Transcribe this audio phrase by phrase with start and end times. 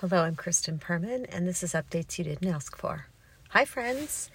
[0.00, 3.06] Hello, I'm Kristen Perman, and this is Updates You Didn't Ask For.
[3.48, 4.30] Hi, friends.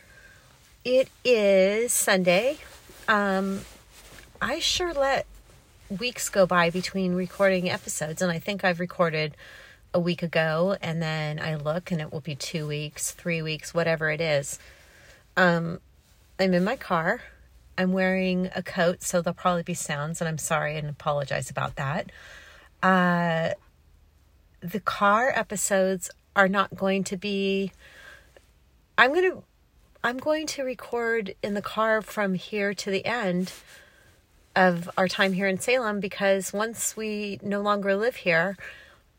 [0.83, 2.58] It is Sunday.
[3.08, 3.62] Um,
[4.41, 5.26] I sure let
[6.02, 9.38] weeks go by between recording episodes, and I think I've recorded
[9.94, 13.73] a week ago, and then I look and it will be two weeks, three weeks,
[13.73, 14.59] whatever it is.
[15.38, 15.80] Um,
[16.38, 17.21] I'm in my car.
[17.77, 21.77] I'm wearing a coat, so there'll probably be sounds, and I'm sorry and apologize about
[21.77, 22.11] that.
[22.84, 23.54] Uh,
[24.64, 27.72] the car episodes are not going to be
[28.98, 29.44] I'm going to
[30.03, 33.52] I'm going to record in the car from here to the end
[34.55, 38.58] of our time here in Salem because once we no longer live here,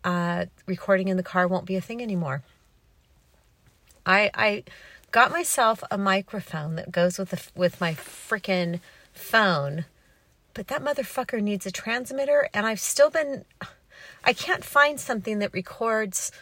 [0.04, 2.42] uh, recording in the car won't be a thing anymore.
[4.06, 4.64] I I
[5.10, 8.80] got myself a microphone that goes with the with my freaking
[9.12, 9.86] phone,
[10.52, 13.44] but that motherfucker needs a transmitter, and I've still been
[14.24, 16.32] I can't find something that records.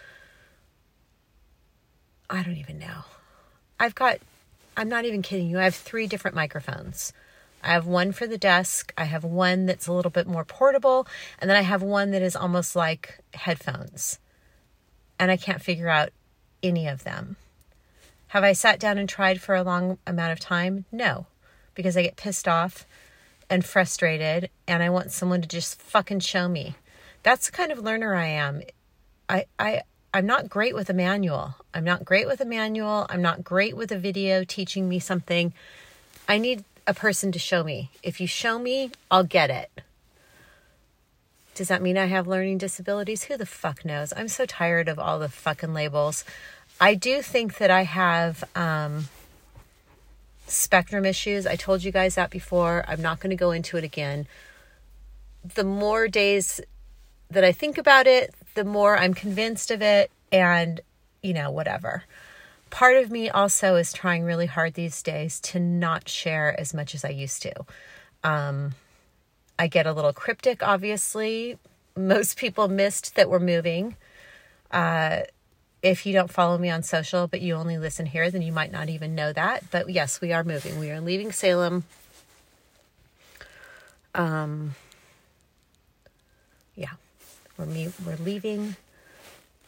[2.30, 3.04] I don't even know.
[3.78, 4.20] I've got,
[4.76, 7.12] I'm not even kidding you, I have three different microphones.
[7.64, 11.06] I have one for the desk, I have one that's a little bit more portable,
[11.40, 14.18] and then I have one that is almost like headphones.
[15.18, 16.10] And I can't figure out
[16.62, 17.36] any of them.
[18.28, 20.84] Have I sat down and tried for a long amount of time?
[20.90, 21.26] No,
[21.74, 22.86] because I get pissed off
[23.50, 26.76] and frustrated, and I want someone to just fucking show me
[27.22, 28.62] that's the kind of learner I am.
[29.28, 31.54] I, I, I'm not great with a manual.
[31.72, 33.06] I'm not great with a manual.
[33.08, 35.54] I'm not great with a video teaching me something.
[36.28, 37.90] I need a person to show me.
[38.02, 39.70] If you show me, I'll get it.
[41.54, 43.24] Does that mean I have learning disabilities?
[43.24, 44.12] Who the fuck knows?
[44.16, 46.24] I'm so tired of all the fucking labels.
[46.80, 49.08] I do think that I have um,
[50.46, 51.46] spectrum issues.
[51.46, 52.84] I told you guys that before.
[52.88, 54.26] I'm not going to go into it again.
[55.54, 56.60] The more days
[57.32, 60.80] that I think about it, the more I'm convinced of it, and
[61.22, 62.04] you know, whatever.
[62.70, 66.94] Part of me also is trying really hard these days to not share as much
[66.94, 67.52] as I used to.
[68.24, 68.74] Um,
[69.58, 71.58] I get a little cryptic, obviously.
[71.96, 73.96] Most people missed that we're moving.
[74.70, 75.20] Uh,
[75.82, 78.72] if you don't follow me on social, but you only listen here, then you might
[78.72, 79.64] not even know that.
[79.70, 80.78] But yes, we are moving.
[80.78, 81.84] We are leaving Salem.
[84.14, 84.74] Um,
[86.74, 86.92] yeah.
[87.62, 88.74] We're, me- we're leaving.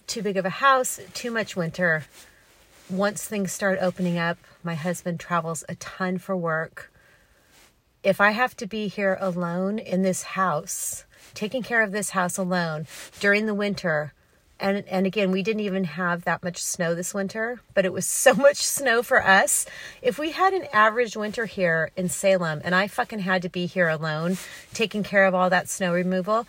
[0.09, 2.07] Too big of a house, too much winter.
[2.91, 6.91] Once things start opening up, my husband travels a ton for work.
[8.03, 11.05] If I have to be here alone in this house,
[11.35, 12.89] taking care of this house alone
[13.21, 14.13] during the winter,
[14.59, 18.07] and and again we didn't even have that much snow this winter but it was
[18.07, 19.67] so much snow for us
[20.01, 23.67] if we had an average winter here in salem and i fucking had to be
[23.67, 24.39] here alone
[24.73, 26.47] taking care of all that snow removal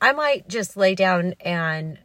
[0.00, 1.98] I might just lay down and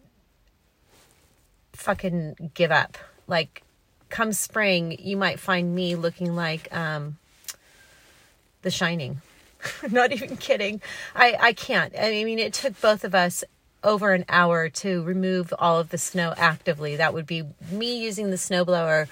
[1.74, 2.98] fucking give up.
[3.28, 3.64] Like,
[4.10, 7.18] come spring, you might find me looking like um,
[8.62, 9.22] The Shining.
[9.90, 10.82] Not even kidding.
[11.16, 11.94] I, I can't.
[11.98, 13.44] I mean, it took both of us
[13.84, 16.96] over an hour to remove all of the snow actively.
[16.96, 19.08] That would be me using the snowblower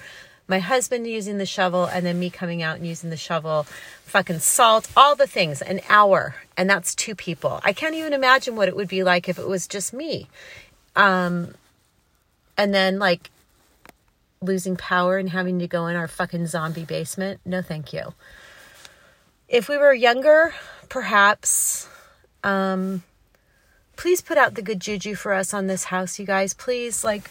[0.52, 3.62] my husband using the shovel and then me coming out and using the shovel,
[4.04, 6.34] fucking salt, all the things, an hour.
[6.58, 7.58] And that's two people.
[7.64, 10.28] I can't even imagine what it would be like if it was just me.
[10.94, 11.54] Um,
[12.58, 13.30] and then like
[14.42, 17.40] losing power and having to go in our fucking zombie basement.
[17.46, 18.12] No, thank you.
[19.48, 20.54] If we were younger,
[20.90, 21.88] perhaps,
[22.44, 23.04] um,
[23.96, 26.52] please put out the good juju for us on this house, you guys.
[26.52, 27.30] Please, like,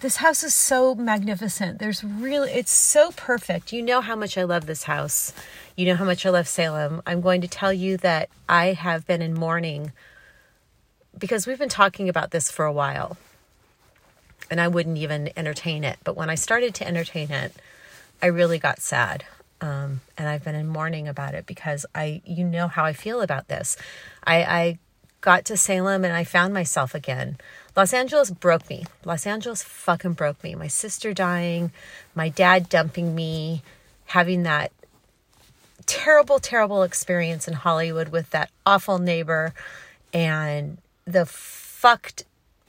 [0.00, 1.78] this house is so magnificent.
[1.78, 3.72] There's really, it's so perfect.
[3.72, 5.32] You know how much I love this house.
[5.76, 7.02] You know how much I love Salem.
[7.06, 9.92] I'm going to tell you that I have been in mourning
[11.16, 13.16] because we've been talking about this for a while
[14.50, 15.98] and I wouldn't even entertain it.
[16.04, 17.52] But when I started to entertain it,
[18.22, 19.24] I really got sad.
[19.60, 23.20] Um, and I've been in mourning about it because I, you know how I feel
[23.20, 23.76] about this.
[24.24, 24.78] I, I
[25.20, 27.38] got to Salem and I found myself again.
[27.76, 28.86] Los Angeles broke me.
[29.04, 30.54] Los Angeles fucking broke me.
[30.54, 31.72] My sister dying,
[32.14, 33.62] my dad dumping me,
[34.06, 34.72] having that
[35.86, 39.54] terrible, terrible experience in Hollywood with that awful neighbor,
[40.12, 42.24] and the fucked,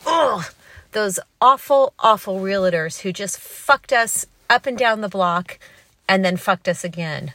[0.06, 0.50] oh,
[0.92, 5.60] those awful, awful realtors who just fucked us up and down the block
[6.08, 7.34] and then fucked us again.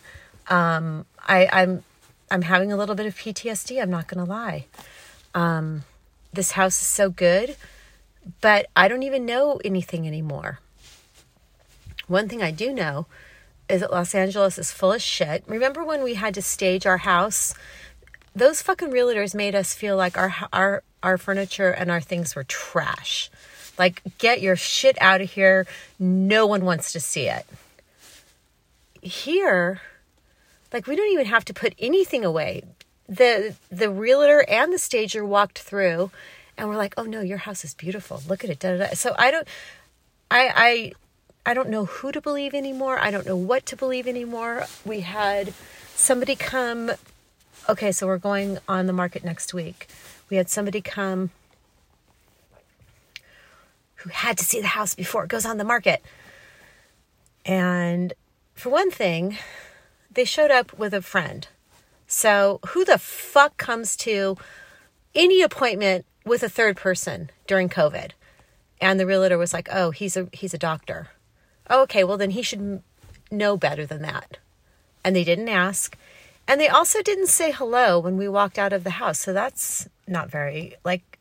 [0.48, 1.84] Um, I, I'm,
[2.30, 3.80] I'm having a little bit of PTSD.
[3.80, 4.66] I'm not going to lie.
[5.34, 5.84] Um,
[6.32, 7.56] this house is so good,
[8.40, 10.60] but I don't even know anything anymore.
[12.06, 13.06] One thing I do know
[13.68, 15.42] is that Los Angeles is full of shit.
[15.46, 17.54] Remember when we had to stage our house?
[18.36, 22.44] Those fucking realtors made us feel like our our our furniture and our things were
[22.44, 23.30] trash.
[23.78, 25.66] Like, get your shit out of here.
[25.98, 27.44] No one wants to see it.
[29.02, 29.80] Here,
[30.72, 32.62] like, we don't even have to put anything away.
[33.08, 36.10] The the realtor and the stager walked through
[36.56, 38.22] and we're like, oh no, your house is beautiful.
[38.28, 38.58] Look at it.
[38.58, 38.94] Da, da, da.
[38.94, 39.46] So I don't
[40.30, 40.92] I I
[41.46, 42.98] I don't know who to believe anymore.
[42.98, 44.66] I don't know what to believe anymore.
[44.84, 45.52] We had
[45.94, 46.92] somebody come
[47.68, 49.88] okay, so we're going on the market next week.
[50.30, 51.30] We had somebody come
[53.96, 56.02] who had to see the house before it goes on the market.
[57.46, 58.12] And
[58.54, 59.38] for one thing,
[60.10, 61.48] they showed up with a friend.
[62.16, 64.36] So, who the fuck comes to
[65.16, 68.12] any appointment with a third person during COVID?
[68.80, 71.08] And the realtor was like, "Oh, he's a he's a doctor."
[71.68, 72.84] Oh, okay, well then he should
[73.32, 74.38] know better than that.
[75.02, 75.98] And they didn't ask.
[76.46, 79.18] And they also didn't say hello when we walked out of the house.
[79.18, 81.18] So that's not very like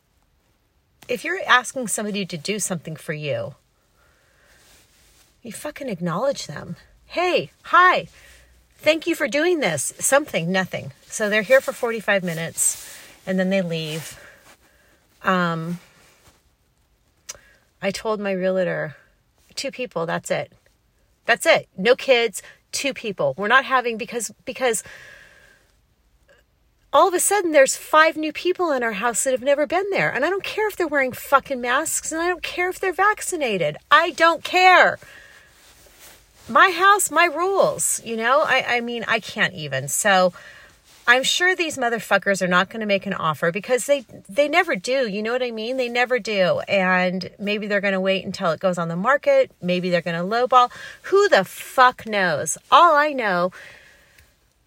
[1.08, 3.56] if you're asking somebody to do something for you,
[5.42, 6.76] you fucking acknowledge them.
[7.08, 8.10] Hey, hi,
[8.84, 9.94] thank you for doing this.
[10.00, 10.92] Something, nothing.
[11.08, 14.20] So they're here for 45 minutes and then they leave.
[15.24, 15.80] Um,
[17.82, 18.96] I told my realtor,
[19.56, 20.52] two people, that's it.
[21.26, 21.70] That's it.
[21.78, 22.42] No kids,
[22.72, 23.34] two people.
[23.38, 24.84] We're not having because because
[26.92, 29.90] all of a sudden there's five new people in our house that have never been
[29.92, 30.10] there.
[30.14, 32.94] And I don't care if they're wearing fucking masks and I don't care if they're
[32.94, 33.78] vaccinated.
[33.90, 35.00] I don't care.
[36.50, 38.42] My house, my rules, you know?
[38.42, 39.88] I, I mean, I can't even.
[39.88, 40.34] So
[41.06, 44.76] I'm sure these motherfuckers are not going to make an offer because they they never
[44.76, 45.08] do.
[45.08, 45.76] You know what I mean?
[45.78, 46.60] They never do.
[46.68, 49.52] And maybe they're going to wait until it goes on the market.
[49.62, 50.72] Maybe they're going to lowball.
[51.04, 52.58] Who the fuck knows?
[52.72, 53.52] All I know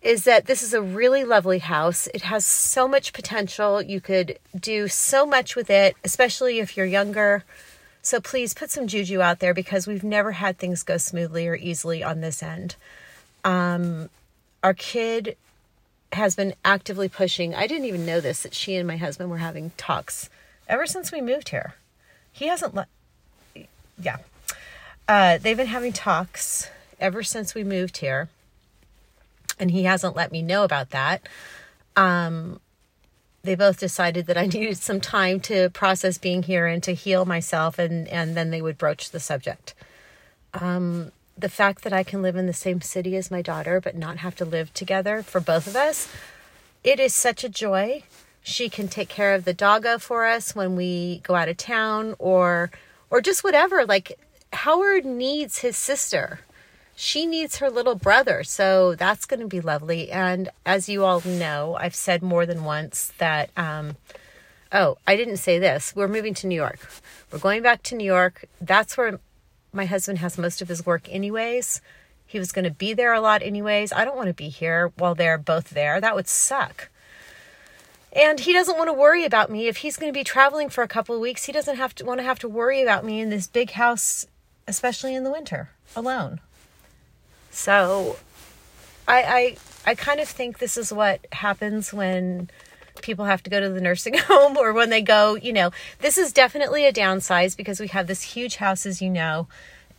[0.02, 2.06] is that this is a really lovely house.
[2.12, 3.80] It has so much potential.
[3.80, 7.44] You could do so much with it, especially if you're younger.
[8.06, 11.56] So please put some juju out there because we've never had things go smoothly or
[11.56, 12.76] easily on this end.
[13.42, 14.10] Um,
[14.62, 15.36] our kid
[16.12, 17.52] has been actively pushing.
[17.52, 20.30] I didn't even know this that she and my husband were having talks
[20.68, 21.74] ever since we moved here.
[22.32, 22.86] He hasn't let,
[24.00, 24.18] yeah.
[25.08, 26.70] Uh, they've been having talks
[27.00, 28.28] ever since we moved here
[29.58, 31.26] and he hasn't let me know about that.
[31.96, 32.60] Um,
[33.46, 37.24] they both decided that I needed some time to process being here and to heal
[37.24, 39.74] myself, and and then they would broach the subject.
[40.52, 43.96] Um, the fact that I can live in the same city as my daughter, but
[43.96, 46.08] not have to live together for both of us,
[46.82, 48.02] it is such a joy.
[48.42, 52.14] She can take care of the doggo for us when we go out of town,
[52.18, 52.70] or
[53.10, 53.84] or just whatever.
[53.84, 54.18] Like
[54.52, 56.40] Howard needs his sister
[56.96, 58.42] she needs her little brother.
[58.42, 60.10] So that's going to be lovely.
[60.10, 63.96] And as you all know, I've said more than once that, um,
[64.72, 65.94] oh, I didn't say this.
[65.94, 66.80] We're moving to New York.
[67.30, 68.46] We're going back to New York.
[68.60, 69.20] That's where
[69.74, 71.82] my husband has most of his work, anyways.
[72.26, 73.92] He was going to be there a lot, anyways.
[73.92, 76.00] I don't want to be here while they're both there.
[76.00, 76.88] That would suck.
[78.10, 79.68] And he doesn't want to worry about me.
[79.68, 82.04] If he's going to be traveling for a couple of weeks, he doesn't have to
[82.06, 84.26] want to have to worry about me in this big house,
[84.66, 86.40] especially in the winter, alone.
[87.56, 88.16] So
[89.08, 89.56] I I
[89.92, 92.50] I kind of think this is what happens when
[93.00, 95.70] people have to go to the nursing home or when they go, you know,
[96.00, 99.48] this is definitely a downsize because we have this huge house as you know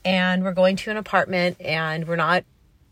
[0.05, 2.43] and we're going to an apartment and we're not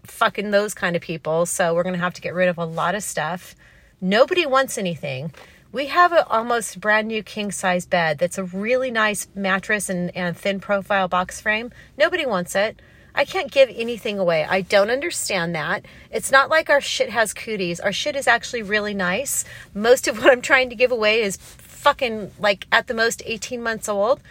[0.04, 2.66] fucking those kind of people, so we're going to have to get rid of a
[2.66, 3.56] lot of stuff.
[4.02, 5.32] Nobody wants anything.
[5.72, 10.16] We have an almost brand new king size bed that's a really nice mattress and,
[10.16, 11.72] and thin profile box frame.
[11.98, 12.82] Nobody wants it.
[13.16, 14.46] I can't give anything away.
[14.48, 15.86] I don't understand that.
[16.12, 17.80] It's not like our shit has cooties.
[17.80, 19.46] Our shit is actually really nice.
[19.74, 23.64] Most of what I'm trying to give away is fucking like at the most 18
[23.64, 24.22] months old.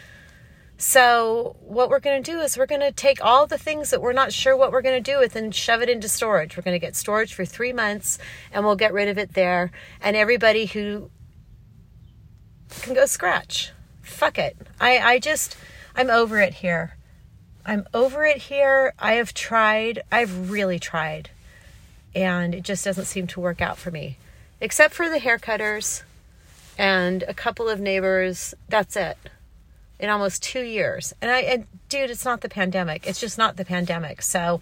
[0.77, 4.03] So, what we're going to do is we're going to take all the things that
[4.03, 6.57] we're not sure what we're going to do with and shove it into storage.
[6.57, 8.19] We're going to get storage for three months
[8.53, 9.71] and we'll get rid of it there.
[10.01, 11.11] And everybody who
[12.83, 13.73] can go scratch.
[14.03, 14.57] Fuck it.
[14.81, 15.57] I, I just,
[15.95, 16.97] I'm over it here.
[17.67, 18.93] I'm over it here.
[18.99, 21.31] I have tried, I've really tried,
[22.15, 24.19] and it just doesn't seem to work out for me.
[24.61, 26.03] Except for the haircutters
[26.79, 28.55] and a couple of neighbors.
[28.69, 29.17] That's it.
[29.99, 31.15] In almost two years.
[31.21, 33.07] And I, and dude, it's not the pandemic.
[33.07, 34.23] It's just not the pandemic.
[34.23, 34.61] So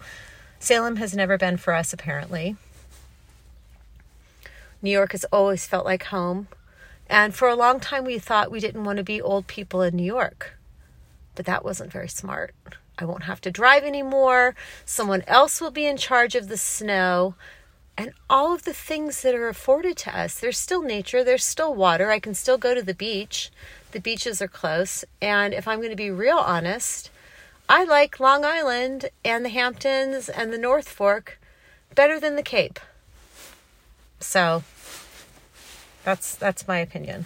[0.59, 2.55] Salem has never been for us, apparently.
[4.81, 6.47] New York has always felt like home.
[7.09, 9.95] And for a long time, we thought we didn't want to be old people in
[9.95, 10.57] New York.
[11.35, 12.53] But that wasn't very smart.
[12.97, 14.55] I won't have to drive anymore.
[14.85, 17.35] Someone else will be in charge of the snow.
[17.97, 20.39] And all of the things that are afforded to us.
[20.39, 22.11] There's still nature, there's still water.
[22.11, 23.51] I can still go to the beach.
[23.91, 25.05] The beaches are close.
[25.21, 27.11] And if I'm going to be real honest,
[27.69, 31.39] I like Long Island and the Hamptons and the North Fork
[31.95, 32.79] better than the Cape.
[34.19, 34.63] So
[36.03, 37.25] that's that's my opinion.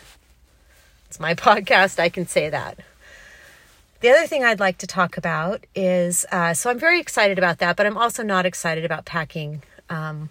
[1.07, 1.99] It's my podcast.
[1.99, 2.79] I can say that.
[3.99, 7.57] The other thing I'd like to talk about is uh, so I'm very excited about
[7.59, 9.63] that, but I'm also not excited about packing.
[9.89, 10.29] Um,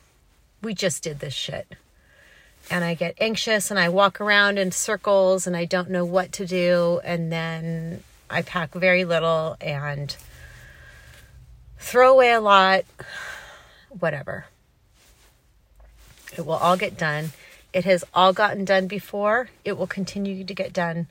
[0.62, 1.74] we just did this shit.
[2.70, 6.30] And I get anxious and I walk around in circles and I don't know what
[6.32, 7.00] to do.
[7.02, 10.16] And then I pack very little and
[11.78, 12.84] throw away a lot.
[13.88, 14.46] Whatever.
[16.36, 17.30] It will all get done.
[17.72, 19.48] It has all gotten done before.
[19.64, 21.08] It will continue to get done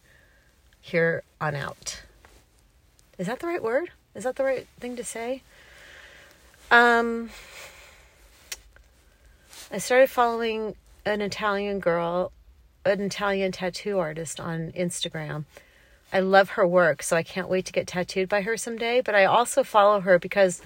[0.79, 2.04] here on out.
[3.17, 3.91] Is that the right word?
[4.13, 5.41] Is that the right thing to say?
[6.71, 7.29] Um,
[9.71, 12.31] I started following an Italian girl,
[12.85, 15.45] an Italian tattoo artist on Instagram.
[16.11, 19.01] I love her work, so I can't wait to get tattooed by her someday.
[19.01, 20.61] But I also follow her because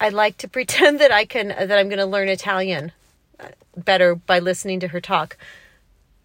[0.00, 2.92] I like to pretend that I can that I'm going to learn Italian
[3.76, 5.36] better by listening to her talk.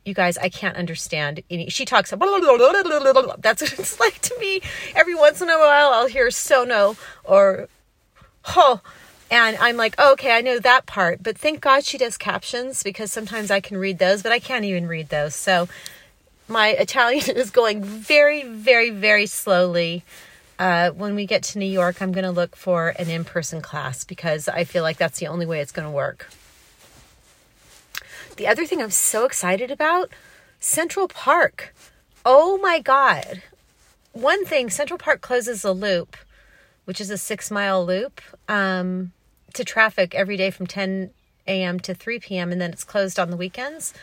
[0.06, 1.70] You guys, I can't understand any.
[1.70, 2.10] She talks.
[2.18, 4.62] That's what it's like to me.
[4.96, 7.70] Every once in a while, I'll hear sono or
[8.44, 8.82] ho,
[9.32, 11.24] and I'm like, oh, okay, I know that part.
[11.24, 14.66] But thank God she does captions because sometimes I can read those, but I can't
[14.66, 15.36] even read those.
[15.36, 15.68] So
[16.48, 20.04] my Italian is going very, very, very slowly.
[20.60, 23.62] Uh, when we get to New York, I'm going to look for an in person
[23.62, 26.30] class because I feel like that's the only way it's going to work.
[28.36, 30.10] The other thing I'm so excited about
[30.60, 31.74] Central Park.
[32.26, 33.44] Oh my God.
[34.12, 36.18] One thing Central Park closes a loop,
[36.86, 39.12] which is a six mile loop, um,
[39.54, 41.12] to traffic every day from 10
[41.48, 41.80] a.m.
[41.82, 43.94] to 3 p.m., and then it's closed on the weekends.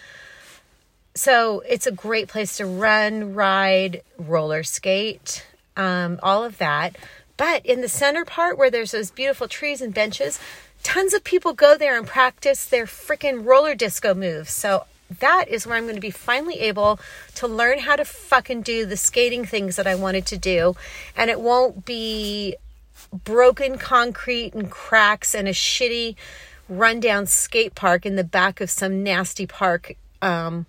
[1.14, 5.44] So it's a great place to run, ride, roller skate,
[5.76, 6.96] um, all of that.
[7.37, 10.38] But in the center part where there's those beautiful trees and benches,
[10.82, 14.50] tons of people go there and practice their freaking roller disco moves.
[14.50, 14.84] So
[15.18, 17.00] that is where I'm going to be finally able
[17.34, 20.76] to learn how to fucking do the skating things that I wanted to do.
[21.16, 22.56] And it won't be
[23.25, 26.14] broken concrete and cracks and a shitty
[26.68, 30.66] rundown skate park in the back of some nasty park um,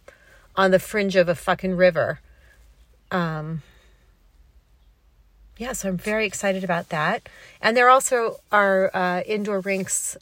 [0.56, 2.20] on the fringe of a fucking river.
[3.12, 3.62] Um,
[5.62, 7.30] yeah, so I'm very excited about that.
[7.62, 10.18] And there also are uh, indoor rinks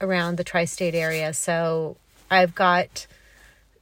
[0.00, 1.34] around the tri state area.
[1.34, 1.98] So
[2.30, 3.06] I've got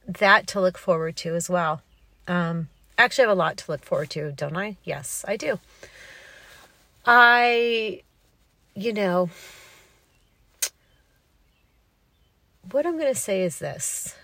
[0.05, 1.81] that to look forward to as well.
[2.27, 2.67] Um,
[2.97, 4.75] actually, I have a lot to look forward to, don't I?
[4.83, 5.57] Yes, I do.
[7.05, 8.01] I,
[8.75, 9.29] you know,
[12.69, 14.17] what I'm going to say is this.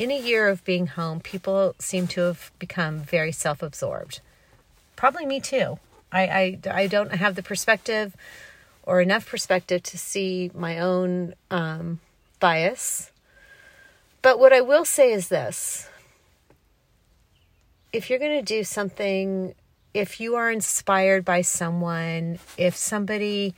[0.00, 4.20] In a year of being home, people seem to have become very self absorbed.
[5.02, 5.80] Probably me too.
[6.12, 8.14] I, I, I don't have the perspective
[8.84, 11.98] or enough perspective to see my own um,
[12.38, 13.10] bias.
[14.22, 15.88] But what I will say is this
[17.92, 19.56] if you're going to do something
[19.92, 23.56] if you are inspired by someone, if somebody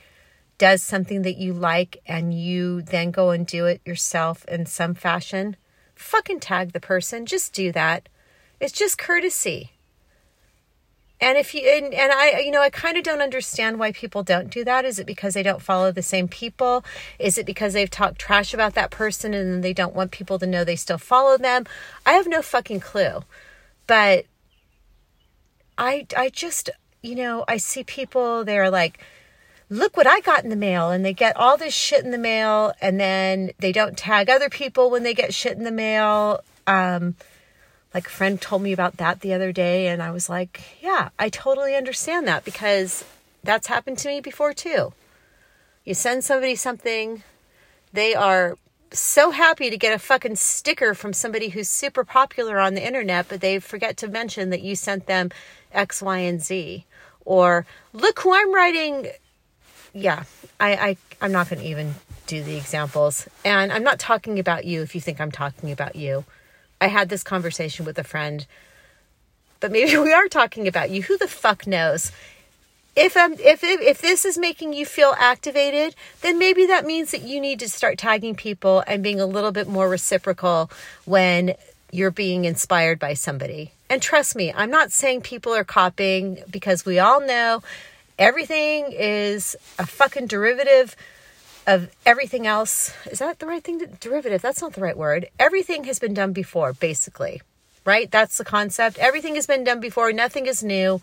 [0.57, 4.95] does something that you like and you then go and do it yourself in some
[4.95, 5.57] fashion,
[5.93, 7.27] fucking tag the person.
[7.27, 8.09] Just do that.
[8.59, 9.73] It's just courtesy.
[11.21, 14.23] And if you and, and I you know I kind of don't understand why people
[14.23, 14.85] don't do that.
[14.85, 16.83] Is it because they don't follow the same people?
[17.19, 20.47] Is it because they've talked trash about that person and they don't want people to
[20.47, 21.65] know they still follow them?
[22.05, 23.23] I have no fucking clue.
[23.87, 24.25] But
[25.77, 26.69] I I just
[27.01, 28.99] you know I see people they're like
[29.69, 32.17] look what I got in the mail and they get all this shit in the
[32.17, 36.41] mail and then they don't tag other people when they get shit in the mail
[36.67, 37.15] um
[37.95, 41.09] like a friend told me about that the other day and I was like yeah
[41.17, 43.03] I totally understand that because
[43.43, 44.93] that's happened to me before too
[45.83, 47.23] you send somebody something
[47.91, 48.57] they are
[48.91, 53.27] so happy to get a fucking sticker from somebody who's super popular on the internet,
[53.27, 55.31] but they forget to mention that you sent them
[55.71, 56.85] X, Y, and Z.
[57.25, 59.07] Or look who I'm writing.
[59.93, 60.23] Yeah,
[60.59, 61.95] I, I I'm not going to even
[62.27, 64.81] do the examples, and I'm not talking about you.
[64.81, 66.25] If you think I'm talking about you,
[66.79, 68.45] I had this conversation with a friend,
[69.59, 71.03] but maybe we are talking about you.
[71.03, 72.11] Who the fuck knows?
[72.95, 77.23] if um if if this is making you feel activated, then maybe that means that
[77.23, 80.71] you need to start tagging people and being a little bit more reciprocal
[81.03, 81.55] when
[81.91, 83.71] you're being inspired by somebody.
[83.89, 87.61] And trust me, I'm not saying people are copying because we all know
[88.17, 90.95] everything is a fucking derivative
[91.67, 92.93] of everything else.
[93.11, 93.79] Is that the right thing?
[93.79, 94.41] To, derivative.
[94.41, 95.27] That's not the right word.
[95.39, 97.41] Everything has been done before, basically.
[97.85, 98.09] right?
[98.09, 98.97] That's the concept.
[98.97, 101.01] Everything has been done before, nothing is new.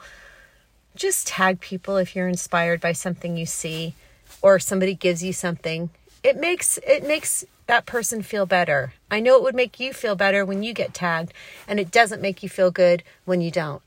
[0.94, 3.94] Just tag people if you're inspired by something you see
[4.42, 5.90] or somebody gives you something.
[6.22, 8.92] It makes it makes that person feel better.
[9.10, 11.32] I know it would make you feel better when you get tagged,
[11.66, 13.82] and it doesn't make you feel good when you don't.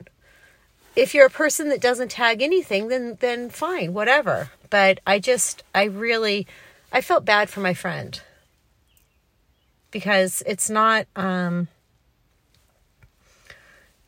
[0.95, 4.49] If you're a person that doesn't tag anything, then then fine, whatever.
[4.69, 6.47] But I just I really
[6.95, 8.21] I felt bad for my friend
[9.91, 11.67] because it's not um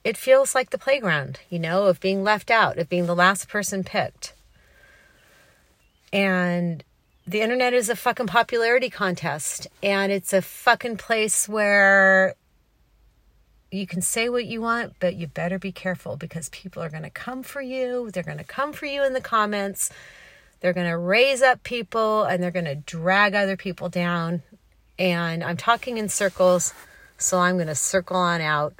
[0.05, 3.49] it feels like the playground, you know, of being left out, of being the last
[3.49, 4.33] person picked.
[6.13, 6.81] And
[7.27, 12.35] the internet is a fucking popularity contest and it's a fucking place where
[13.69, 17.03] you can say what you want, but you better be careful because people are going
[17.03, 18.09] to come for you.
[18.11, 19.91] They're going to come for you in the comments.
[20.59, 24.43] They're going to raise up people and they're going to drag other people down.
[24.97, 26.73] And I'm talking in circles,
[27.17, 28.73] so I'm going to circle on out.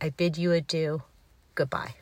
[0.00, 1.02] I bid you adieu.
[1.54, 1.94] Goodbye.